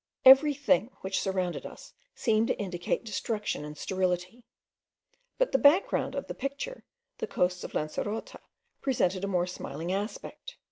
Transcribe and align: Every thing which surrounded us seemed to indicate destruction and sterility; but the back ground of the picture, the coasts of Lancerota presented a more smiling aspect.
Every 0.25 0.55
thing 0.55 0.89
which 1.01 1.21
surrounded 1.21 1.63
us 1.63 1.93
seemed 2.15 2.47
to 2.47 2.57
indicate 2.57 3.03
destruction 3.05 3.63
and 3.63 3.77
sterility; 3.77 4.43
but 5.37 5.51
the 5.51 5.59
back 5.59 5.85
ground 5.89 6.15
of 6.15 6.25
the 6.25 6.33
picture, 6.33 6.83
the 7.19 7.27
coasts 7.27 7.63
of 7.63 7.73
Lancerota 7.75 8.39
presented 8.81 9.23
a 9.23 9.27
more 9.27 9.45
smiling 9.45 9.93
aspect. 9.93 10.55